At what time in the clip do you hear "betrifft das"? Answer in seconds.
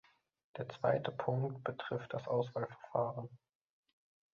1.63-2.27